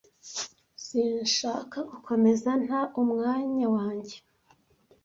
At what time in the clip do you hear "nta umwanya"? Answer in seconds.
2.65-3.65